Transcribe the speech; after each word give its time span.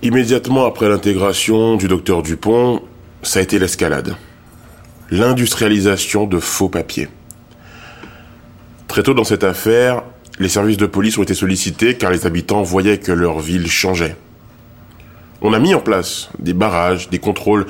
Immédiatement 0.00 0.64
après 0.64 0.88
l'intégration 0.88 1.74
du 1.74 1.88
docteur 1.88 2.22
Dupont, 2.22 2.82
ça 3.22 3.40
a 3.40 3.42
été 3.42 3.58
l'escalade. 3.58 4.14
L'industrialisation 5.10 6.24
de 6.24 6.38
faux 6.38 6.68
papiers. 6.68 7.08
Très 8.86 9.02
tôt 9.02 9.12
dans 9.12 9.24
cette 9.24 9.42
affaire, 9.42 10.04
les 10.38 10.48
services 10.48 10.76
de 10.76 10.86
police 10.86 11.18
ont 11.18 11.24
été 11.24 11.34
sollicités 11.34 11.96
car 11.96 12.12
les 12.12 12.26
habitants 12.26 12.62
voyaient 12.62 12.98
que 12.98 13.10
leur 13.10 13.40
ville 13.40 13.66
changeait. 13.66 14.14
On 15.42 15.52
a 15.52 15.58
mis 15.58 15.74
en 15.74 15.80
place 15.80 16.30
des 16.38 16.54
barrages, 16.54 17.10
des 17.10 17.18
contrôles, 17.18 17.66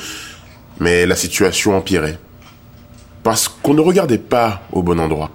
mais 0.81 1.07
la 1.07 1.17
situation 1.17 1.79
empirait. 1.79 2.19
Parce 3.23 3.49
qu'on 3.49 3.73
ne 3.73 3.81
regardait 3.81 4.19
pas 4.19 4.61
au 4.71 4.83
bon 4.83 5.01
endroit. 5.01 5.31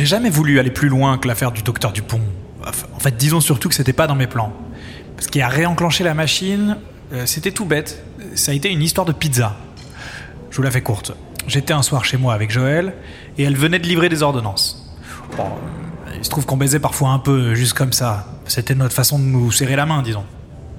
J'ai 0.00 0.06
jamais 0.06 0.30
voulu 0.30 0.58
aller 0.58 0.70
plus 0.70 0.88
loin 0.88 1.18
que 1.18 1.28
l'affaire 1.28 1.52
du 1.52 1.60
docteur 1.60 1.92
Dupont. 1.92 2.22
En 2.94 2.98
fait, 3.00 3.18
disons 3.18 3.42
surtout 3.42 3.68
que 3.68 3.74
c'était 3.74 3.92
pas 3.92 4.06
dans 4.06 4.14
mes 4.14 4.26
plans. 4.26 4.50
Ce 5.18 5.28
qui 5.28 5.42
a 5.42 5.48
réenclenché 5.48 6.04
la 6.04 6.14
machine, 6.14 6.78
euh, 7.12 7.26
c'était 7.26 7.50
tout 7.50 7.66
bête. 7.66 8.02
Ça 8.34 8.52
a 8.52 8.54
été 8.54 8.70
une 8.70 8.80
histoire 8.80 9.04
de 9.04 9.12
pizza. 9.12 9.58
Je 10.50 10.56
vous 10.56 10.62
la 10.62 10.70
fais 10.70 10.80
courte. 10.80 11.12
J'étais 11.48 11.74
un 11.74 11.82
soir 11.82 12.06
chez 12.06 12.16
moi 12.16 12.32
avec 12.32 12.50
Joël 12.50 12.94
et 13.36 13.42
elle 13.42 13.58
venait 13.58 13.78
de 13.78 13.86
livrer 13.86 14.08
des 14.08 14.22
ordonnances. 14.22 14.90
Euh, 15.38 15.42
il 16.16 16.24
se 16.24 16.30
trouve 16.30 16.46
qu'on 16.46 16.56
baisait 16.56 16.80
parfois 16.80 17.10
un 17.10 17.18
peu, 17.18 17.54
juste 17.54 17.74
comme 17.74 17.92
ça. 17.92 18.40
C'était 18.46 18.74
notre 18.74 18.94
façon 18.94 19.18
de 19.18 19.24
nous 19.24 19.52
serrer 19.52 19.76
la 19.76 19.84
main, 19.84 20.00
disons. 20.00 20.24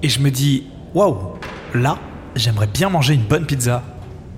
Et 0.02 0.08
je 0.08 0.18
me 0.18 0.32
dis, 0.32 0.66
waouh, 0.94 1.34
là, 1.74 1.96
j'aimerais 2.34 2.66
bien 2.66 2.88
manger 2.88 3.14
une 3.14 3.22
bonne 3.22 3.46
pizza. 3.46 3.84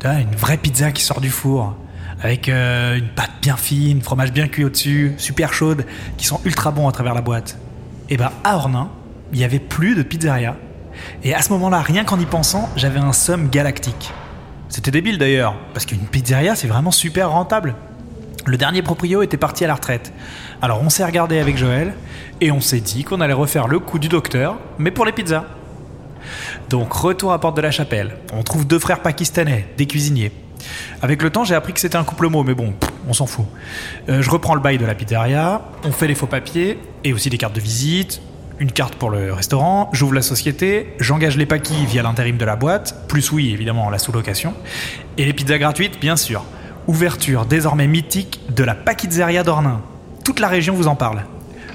Une 0.05 0.37
vraie 0.37 0.59
pizza 0.59 0.93
qui 0.93 1.03
sort 1.03 1.23
du 1.23 1.31
four 1.31 1.75
avec 2.23 2.49
euh, 2.49 2.97
une 2.97 3.09
pâte 3.09 3.33
bien 3.43 3.57
fine, 3.57 4.03
fromage 4.03 4.33
bien 4.33 4.49
cuit 4.49 4.65
au-dessus, 4.65 5.15
super 5.19 5.53
chaude, 5.53 5.85
qui 6.17 6.27
sont 6.27 6.41
ultra 6.45 6.71
bons 6.71 6.89
à 6.89 6.93
travers 6.93 7.15
la 7.15 7.21
boîte. 7.21 7.59
Et 8.09 8.17
ben 8.17 8.31
à 8.45 8.57
Ornain, 8.57 8.91
il 9.33 9.39
y 9.39 9.45
avait 9.45 9.59
plus 9.59 9.95
de 9.95 10.03
pizzeria. 10.03 10.57
Et 11.23 11.35
à 11.35 11.43
ce 11.43 11.51
moment-là, 11.53 11.81
rien 11.81 12.05
qu'en 12.05 12.19
y 12.19 12.27
pensant, 12.27 12.69
j'avais 12.77 13.01
un 13.01 13.13
somme 13.13 13.49
galactique. 13.51 14.13
C'était 14.69 14.91
débile 14.91 15.19
d'ailleurs, 15.19 15.55
parce 15.73 15.87
qu'une 15.87 16.07
pizzeria 16.07 16.55
c'est 16.55 16.69
vraiment 16.69 16.91
super 16.91 17.31
rentable. 17.31 17.75
Le 18.47 18.57
dernier 18.59 18.83
proprio 18.83 19.23
était 19.23 19.37
parti 19.37 19.65
à 19.65 19.69
la 19.69 19.75
retraite. 19.75 20.13
Alors 20.61 20.83
on 20.83 20.91
s'est 20.91 21.05
regardé 21.05 21.39
avec 21.39 21.57
Joël 21.57 21.95
et 22.41 22.51
on 22.51 22.61
s'est 22.61 22.81
dit 22.81 23.05
qu'on 23.05 23.21
allait 23.21 23.33
refaire 23.33 23.69
le 23.69 23.79
coup 23.79 23.99
du 23.99 24.09
docteur, 24.09 24.59
mais 24.79 24.91
pour 24.91 25.07
les 25.07 25.13
pizzas. 25.13 25.45
Donc 26.69 26.93
retour 26.93 27.33
à 27.33 27.41
Porte 27.41 27.57
de 27.57 27.63
la 27.63 27.71
Chapelle. 27.71 28.17
On 28.33 28.43
trouve 28.43 28.67
deux 28.67 28.79
frères 28.79 29.01
pakistanais, 29.01 29.67
des 29.77 29.87
cuisiniers. 29.87 30.33
Avec 31.03 31.23
le 31.23 31.31
temps, 31.31 31.45
j'ai 31.45 31.55
appris 31.55 31.73
que 31.73 31.81
c'était 31.81 31.97
un 31.97 32.05
couple 32.05 32.29
mot, 32.29 32.43
mais 32.45 32.55
bon, 32.55 32.75
on 33.09 33.13
s'en 33.13 33.27
fout. 33.27 33.47
Euh, 34.09 34.23
je 34.23 34.31
reprends 34.31 34.55
le 34.55 34.61
bail 34.61 34.79
de 34.79 34.87
la 34.87 34.95
pizzeria, 34.95 35.63
on 35.85 35.93
fait 35.93 36.07
les 36.07 36.15
faux 36.15 36.27
papiers 36.27 36.79
et 37.05 37.13
aussi 37.13 37.31
des 37.31 37.39
cartes 37.39 37.55
de 37.55 37.61
visite, 37.61 38.21
une 38.59 38.71
carte 38.71 38.95
pour 38.95 39.11
le 39.11 39.33
restaurant, 39.33 39.91
j'ouvre 39.93 40.15
la 40.15 40.23
société, 40.23 40.95
j'engage 41.01 41.37
les 41.37 41.47
paquis 41.47 41.87
via 41.87 42.03
l'intérim 42.03 42.37
de 42.37 42.45
la 42.45 42.57
boîte, 42.57 43.07
plus 43.09 43.33
oui, 43.33 43.53
évidemment, 43.53 43.91
la 43.91 43.99
sous-location, 43.99 44.55
et 45.19 45.25
les 45.25 45.33
pizzas 45.33 45.59
gratuites, 45.59 46.01
bien 46.01 46.17
sûr. 46.17 46.45
Ouverture 46.87 47.47
désormais 47.47 47.87
mythique 47.87 48.41
de 48.55 48.63
la 48.63 48.75
Paquizzeria 48.75 49.43
d'Ornain. 49.43 49.81
Toute 50.25 50.39
la 50.39 50.49
région 50.49 50.75
vous 50.75 50.87
en 50.87 50.95
parle. 50.95 51.25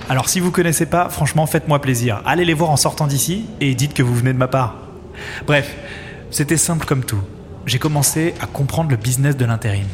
Alors 0.08 0.30
si 0.30 0.40
vous 0.40 0.52
connaissez 0.52 0.86
pas, 0.86 1.10
franchement, 1.10 1.46
faites-moi 1.46 1.82
plaisir. 1.82 2.22
Allez 2.26 2.46
les 2.46 2.54
voir 2.54 2.70
en 2.70 2.78
sortant 2.78 3.08
d'ici 3.08 3.46
et 3.60 3.76
dites 3.76 3.94
que 3.94 4.04
vous 4.04 4.16
venez 4.16 4.34
de 4.34 4.38
ma 4.38 4.48
part. 4.48 4.76
Bref, 5.46 5.76
c'était 6.32 6.58
simple 6.58 6.86
comme 6.86 7.04
tout 7.04 7.22
j'ai 7.66 7.80
commencé 7.80 8.34
à 8.42 8.48
comprendre 8.48 8.90
le 8.90 8.98
business 8.98 9.38
de 9.38 9.46
l'intérim. 9.46 9.88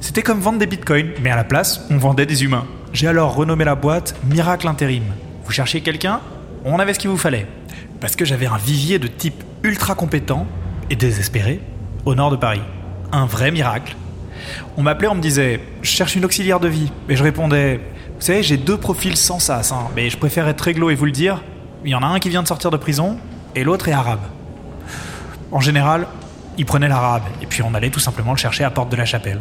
C'était 0.00 0.22
comme 0.22 0.40
vendre 0.40 0.58
des 0.58 0.66
bitcoins, 0.66 1.10
mais 1.22 1.30
à 1.30 1.36
la 1.36 1.44
place, 1.44 1.86
on 1.90 1.96
vendait 1.96 2.26
des 2.26 2.44
humains. 2.44 2.66
J'ai 2.92 3.08
alors 3.08 3.34
renommé 3.34 3.64
la 3.64 3.74
boîte 3.74 4.14
Miracle 4.24 4.68
Intérim. 4.68 5.04
Vous 5.44 5.52
cherchiez 5.52 5.80
quelqu'un? 5.80 6.20
On 6.64 6.78
avait 6.78 6.94
ce 6.94 6.98
qu'il 6.98 7.10
vous 7.10 7.16
fallait. 7.16 7.46
Parce 8.00 8.16
que 8.16 8.24
j'avais 8.24 8.46
un 8.46 8.56
vivier 8.56 8.98
de 8.98 9.08
type 9.08 9.42
ultra 9.62 9.94
compétent 9.94 10.46
et 10.88 10.96
désespéré 10.96 11.60
au 12.04 12.14
nord 12.14 12.30
de 12.30 12.36
Paris. 12.36 12.62
Un 13.12 13.26
vrai 13.26 13.50
miracle. 13.50 13.96
On 14.76 14.82
m'appelait, 14.82 15.08
on 15.08 15.14
me 15.14 15.20
disait 15.20 15.60
Je 15.82 15.90
cherche 15.90 16.16
une 16.16 16.24
auxiliaire 16.24 16.60
de 16.60 16.68
vie. 16.68 16.90
Et 17.08 17.16
je 17.16 17.22
répondais 17.22 17.80
Vous 18.16 18.22
savez, 18.22 18.42
j'ai 18.42 18.56
deux 18.56 18.76
profils 18.76 19.16
sans 19.16 19.38
sas, 19.38 19.72
hein, 19.72 19.88
mais 19.96 20.10
je 20.10 20.16
préfère 20.16 20.48
être 20.48 20.60
réglo 20.60 20.90
et 20.90 20.94
vous 20.94 21.06
le 21.06 21.12
dire. 21.12 21.42
Il 21.84 21.90
y 21.90 21.94
en 21.94 22.02
a 22.02 22.06
un 22.06 22.18
qui 22.18 22.28
vient 22.28 22.42
de 22.42 22.48
sortir 22.48 22.70
de 22.70 22.76
prison 22.76 23.18
et 23.54 23.64
l'autre 23.64 23.88
est 23.88 23.92
arabe. 23.92 24.20
En 25.50 25.60
général, 25.60 26.06
il 26.58 26.66
prenait 26.66 26.88
l'arabe, 26.88 27.22
et 27.40 27.46
puis 27.46 27.62
on 27.62 27.72
allait 27.72 27.88
tout 27.88 28.00
simplement 28.00 28.32
le 28.32 28.36
chercher 28.36 28.64
à 28.64 28.70
Porte 28.70 28.90
de 28.90 28.96
la 28.96 29.04
Chapelle. 29.04 29.40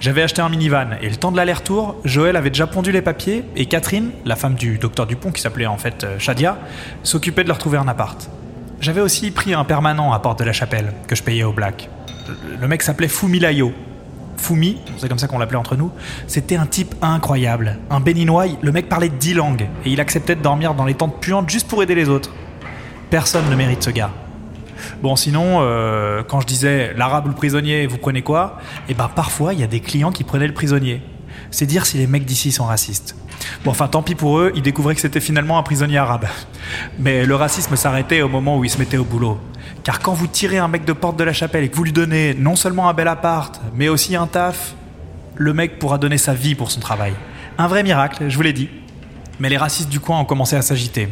J'avais 0.00 0.22
acheté 0.22 0.40
un 0.40 0.48
minivan, 0.48 0.96
et 1.02 1.08
le 1.08 1.16
temps 1.16 1.30
de 1.30 1.36
l'aller-retour, 1.36 1.96
Joël 2.04 2.34
avait 2.34 2.50
déjà 2.50 2.66
pondu 2.66 2.90
les 2.92 3.02
papiers, 3.02 3.44
et 3.54 3.66
Catherine, 3.66 4.10
la 4.24 4.36
femme 4.36 4.54
du 4.54 4.78
docteur 4.78 5.06
Dupont, 5.06 5.30
qui 5.30 5.42
s'appelait 5.42 5.66
en 5.66 5.76
fait 5.76 6.02
euh, 6.02 6.18
Shadia, 6.18 6.56
s'occupait 7.02 7.42
de 7.42 7.48
leur 7.48 7.58
trouver 7.58 7.76
un 7.76 7.86
appart. 7.86 8.30
J'avais 8.80 9.02
aussi 9.02 9.30
pris 9.30 9.52
un 9.52 9.64
permanent 9.64 10.12
à 10.12 10.18
Porte 10.18 10.38
de 10.38 10.44
la 10.44 10.52
Chapelle, 10.54 10.92
que 11.06 11.14
je 11.14 11.22
payais 11.22 11.44
au 11.44 11.52
black. 11.52 11.90
Le 12.58 12.66
mec 12.66 12.82
s'appelait 12.82 13.08
Fumi 13.08 13.38
Layo. 13.38 13.72
Fumi, 14.38 14.80
c'est 14.96 15.08
comme 15.08 15.18
ça 15.18 15.28
qu'on 15.28 15.38
l'appelait 15.38 15.58
entre 15.58 15.76
nous, 15.76 15.90
c'était 16.26 16.56
un 16.56 16.66
type 16.66 16.94
incroyable. 17.02 17.78
Un 17.90 18.00
béninois, 18.00 18.46
le 18.62 18.72
mec 18.72 18.88
parlait 18.88 19.10
dix 19.10 19.34
langues, 19.34 19.68
et 19.84 19.90
il 19.90 20.00
acceptait 20.00 20.36
de 20.36 20.42
dormir 20.42 20.74
dans 20.74 20.86
les 20.86 20.94
tentes 20.94 21.20
puantes 21.20 21.50
juste 21.50 21.68
pour 21.68 21.82
aider 21.82 21.94
les 21.94 22.08
autres. 22.08 22.32
Personne 23.10 23.48
ne 23.50 23.56
mérite 23.56 23.82
ce 23.82 23.90
gars. 23.90 24.10
Bon, 25.02 25.16
sinon, 25.16 25.58
euh, 25.60 26.22
quand 26.22 26.40
je 26.40 26.46
disais 26.46 26.94
l'arabe 26.96 27.26
ou 27.26 27.28
le 27.28 27.34
prisonnier, 27.34 27.86
vous 27.86 27.98
prenez 27.98 28.22
quoi? 28.22 28.58
Eh 28.88 28.94
ben, 28.94 29.10
parfois, 29.14 29.54
il 29.54 29.60
y 29.60 29.64
a 29.64 29.66
des 29.66 29.80
clients 29.80 30.12
qui 30.12 30.24
prenaient 30.24 30.46
le 30.46 30.54
prisonnier. 30.54 31.02
C'est 31.50 31.66
dire 31.66 31.86
si 31.86 31.98
les 31.98 32.06
mecs 32.06 32.24
d'ici 32.24 32.52
sont 32.52 32.64
racistes. 32.64 33.16
Bon, 33.64 33.70
enfin, 33.70 33.88
tant 33.88 34.02
pis 34.02 34.14
pour 34.14 34.38
eux, 34.38 34.52
ils 34.54 34.62
découvraient 34.62 34.94
que 34.94 35.00
c'était 35.00 35.20
finalement 35.20 35.58
un 35.58 35.62
prisonnier 35.62 35.98
arabe. 35.98 36.26
Mais 36.98 37.26
le 37.26 37.34
racisme 37.34 37.76
s'arrêtait 37.76 38.22
au 38.22 38.28
moment 38.28 38.58
où 38.58 38.64
ils 38.64 38.70
se 38.70 38.78
mettaient 38.78 38.96
au 38.96 39.04
boulot. 39.04 39.38
Car 39.84 40.00
quand 40.00 40.14
vous 40.14 40.26
tirez 40.26 40.58
un 40.58 40.68
mec 40.68 40.84
de 40.84 40.92
porte 40.92 41.16
de 41.16 41.24
la 41.24 41.32
chapelle 41.32 41.64
et 41.64 41.68
que 41.68 41.76
vous 41.76 41.84
lui 41.84 41.92
donnez 41.92 42.34
non 42.34 42.56
seulement 42.56 42.88
un 42.88 42.94
bel 42.94 43.08
appart, 43.08 43.60
mais 43.74 43.88
aussi 43.88 44.16
un 44.16 44.26
taf, 44.26 44.74
le 45.36 45.52
mec 45.52 45.78
pourra 45.78 45.98
donner 45.98 46.18
sa 46.18 46.34
vie 46.34 46.54
pour 46.54 46.70
son 46.70 46.80
travail. 46.80 47.12
Un 47.58 47.68
vrai 47.68 47.82
miracle, 47.82 48.28
je 48.28 48.36
vous 48.36 48.42
l'ai 48.42 48.52
dit. 48.52 48.68
Mais 49.38 49.48
les 49.48 49.56
racistes 49.56 49.88
du 49.88 50.00
coin 50.00 50.18
ont 50.18 50.24
commencé 50.24 50.56
à 50.56 50.62
s'agiter. 50.62 51.08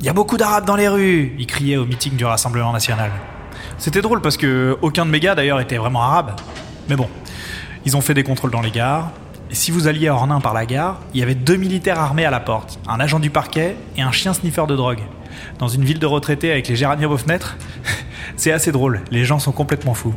Il 0.00 0.06
y 0.06 0.08
a 0.08 0.14
beaucoup 0.14 0.38
d'Arabes 0.38 0.64
dans 0.64 0.76
les 0.76 0.88
rues 0.88 1.34
Ils 1.38 1.46
criaient 1.46 1.76
au 1.76 1.84
meeting 1.84 2.16
du 2.16 2.24
Rassemblement 2.24 2.72
National. 2.72 3.10
C'était 3.76 4.00
drôle 4.00 4.22
parce 4.22 4.38
que 4.38 4.78
aucun 4.80 5.04
de 5.04 5.10
mes 5.10 5.20
gars 5.20 5.34
d'ailleurs 5.34 5.60
était 5.60 5.76
vraiment 5.76 6.02
arabe. 6.02 6.40
Mais 6.88 6.96
bon, 6.96 7.06
ils 7.84 7.98
ont 7.98 8.00
fait 8.00 8.14
des 8.14 8.22
contrôles 8.22 8.50
dans 8.50 8.62
les 8.62 8.70
gares. 8.70 9.10
Et 9.50 9.54
si 9.54 9.70
vous 9.70 9.88
alliez 9.88 10.08
à 10.08 10.14
Ornain 10.14 10.40
par 10.40 10.54
la 10.54 10.64
gare, 10.64 11.00
il 11.12 11.20
y 11.20 11.22
avait 11.22 11.34
deux 11.34 11.56
militaires 11.56 12.00
armés 12.00 12.24
à 12.24 12.30
la 12.30 12.40
porte, 12.40 12.78
un 12.88 12.98
agent 12.98 13.20
du 13.20 13.28
parquet 13.28 13.76
et 13.98 14.00
un 14.00 14.10
chien 14.10 14.32
sniffer 14.32 14.64
de 14.66 14.74
drogue. 14.74 15.00
Dans 15.58 15.68
une 15.68 15.84
ville 15.84 15.98
de 15.98 16.06
retraités 16.06 16.50
avec 16.50 16.68
les 16.68 16.76
géraniums 16.76 17.12
aux 17.12 17.18
fenêtres, 17.18 17.58
c'est 18.36 18.52
assez 18.52 18.72
drôle, 18.72 19.02
les 19.10 19.26
gens 19.26 19.38
sont 19.38 19.52
complètement 19.52 19.92
fous. 19.92 20.14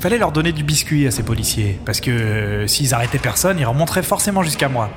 Fallait 0.00 0.18
leur 0.18 0.32
donner 0.32 0.50
du 0.50 0.64
biscuit 0.64 1.06
à 1.06 1.12
ces 1.12 1.22
policiers, 1.22 1.78
parce 1.84 2.00
que 2.00 2.10
euh, 2.10 2.66
s'ils 2.66 2.94
arrêtaient 2.94 3.18
personne, 3.18 3.60
ils 3.60 3.66
remonteraient 3.66 4.02
forcément 4.02 4.42
jusqu'à 4.42 4.68
moi. 4.68 4.90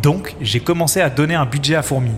Donc, 0.00 0.34
j'ai 0.40 0.60
commencé 0.60 1.02
à 1.02 1.10
donner 1.10 1.34
un 1.34 1.44
budget 1.44 1.74
à 1.74 1.82
fourmi. 1.82 2.12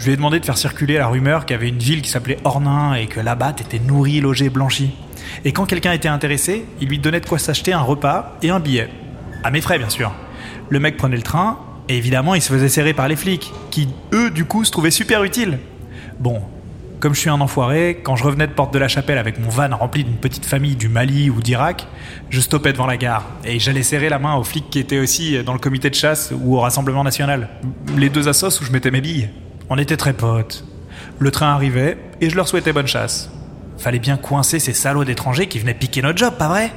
Je 0.00 0.06
lui 0.06 0.12
ai 0.14 0.16
demandé 0.16 0.40
de 0.40 0.46
faire 0.46 0.56
circuler 0.56 0.96
la 0.96 1.08
rumeur 1.08 1.44
qu'il 1.44 1.54
y 1.54 1.58
avait 1.58 1.68
une 1.68 1.78
ville 1.78 2.00
qui 2.00 2.08
s'appelait 2.08 2.38
Ornain 2.44 2.94
et 2.94 3.06
que 3.06 3.20
là-bas 3.20 3.50
était 3.50 3.78
nourri, 3.78 4.22
logé, 4.22 4.48
blanchi. 4.48 4.92
Et 5.44 5.52
quand 5.52 5.66
quelqu'un 5.66 5.92
était 5.92 6.08
intéressé, 6.08 6.64
il 6.80 6.88
lui 6.88 6.98
donnait 6.98 7.20
de 7.20 7.26
quoi 7.26 7.38
s'acheter 7.38 7.74
un 7.74 7.82
repas 7.82 8.38
et 8.40 8.48
un 8.48 8.60
billet. 8.60 8.88
À 9.44 9.50
mes 9.50 9.60
frais, 9.60 9.76
bien 9.78 9.90
sûr. 9.90 10.14
Le 10.70 10.80
mec 10.80 10.96
prenait 10.96 11.16
le 11.18 11.22
train, 11.22 11.58
et 11.90 11.98
évidemment, 11.98 12.34
il 12.34 12.40
se 12.40 12.50
faisait 12.50 12.70
serrer 12.70 12.94
par 12.94 13.08
les 13.08 13.16
flics, 13.16 13.52
qui, 13.70 13.90
eux, 14.14 14.30
du 14.30 14.46
coup, 14.46 14.64
se 14.64 14.70
trouvaient 14.70 14.90
super 14.90 15.22
utiles. 15.22 15.58
Bon, 16.18 16.40
comme 16.98 17.14
je 17.14 17.20
suis 17.20 17.28
un 17.28 17.42
enfoiré, 17.42 18.00
quand 18.02 18.16
je 18.16 18.24
revenais 18.24 18.46
de 18.46 18.52
Porte 18.52 18.72
de 18.72 18.78
la 18.78 18.88
Chapelle 18.88 19.18
avec 19.18 19.38
mon 19.38 19.50
van 19.50 19.76
rempli 19.76 20.02
d'une 20.02 20.16
petite 20.16 20.46
famille 20.46 20.76
du 20.76 20.88
Mali 20.88 21.28
ou 21.28 21.42
d'Irak, 21.42 21.86
je 22.30 22.40
stoppais 22.40 22.72
devant 22.72 22.86
la 22.86 22.96
gare 22.96 23.26
et 23.44 23.58
j'allais 23.58 23.82
serrer 23.82 24.08
la 24.08 24.18
main 24.18 24.34
aux 24.36 24.44
flics 24.44 24.70
qui 24.70 24.78
étaient 24.78 24.98
aussi 24.98 25.44
dans 25.44 25.52
le 25.52 25.58
comité 25.58 25.90
de 25.90 25.94
chasse 25.94 26.32
ou 26.42 26.56
au 26.56 26.60
Rassemblement 26.60 27.04
National. 27.04 27.50
Les 27.98 28.08
deux 28.08 28.28
assos 28.28 28.62
où 28.62 28.64
je 28.64 28.72
mettais 28.72 28.90
mes 28.90 29.02
billes. 29.02 29.28
On 29.70 29.78
était 29.78 29.96
très 29.96 30.12
potes. 30.12 30.64
Le 31.18 31.30
train 31.30 31.54
arrivait 31.54 31.96
et 32.20 32.28
je 32.28 32.36
leur 32.36 32.46
souhaitais 32.48 32.72
bonne 32.72 32.86
chasse. 32.86 33.30
Fallait 33.78 33.98
bien 33.98 34.18
coincer 34.18 34.58
ces 34.58 34.74
salauds 34.74 35.04
d'étrangers 35.04 35.46
qui 35.46 35.58
venaient 35.58 35.78
piquer 35.78 36.02
notre 36.02 36.18
job, 36.18 36.36
pas 36.36 36.48
vrai? 36.48 36.72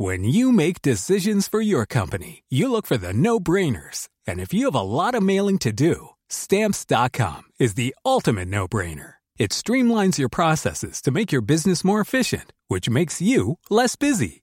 When 0.00 0.24
you 0.24 0.52
make 0.52 0.80
decisions 0.82 1.48
for 1.48 1.60
your 1.60 1.84
company, 1.84 2.42
you 2.50 2.70
look 2.70 2.86
for 2.86 2.96
the 2.96 3.12
no-brainers. 3.12 4.08
And 4.26 4.38
if 4.38 4.52
you 4.52 4.66
have 4.66 4.74
a 4.74 4.82
lot 4.82 5.14
of 5.14 5.22
mailing 5.22 5.58
to 5.58 5.72
do, 5.72 6.10
Stamps.com 6.28 7.42
is 7.58 7.74
the 7.74 7.94
ultimate 8.04 8.48
no 8.48 8.68
brainer. 8.68 9.14
It 9.38 9.50
streamlines 9.50 10.18
your 10.18 10.28
processes 10.28 11.00
to 11.02 11.10
make 11.10 11.32
your 11.32 11.42
business 11.42 11.84
more 11.84 12.00
efficient, 12.00 12.52
which 12.68 12.90
makes 12.90 13.22
you 13.22 13.58
less 13.70 13.96
busy. 13.96 14.42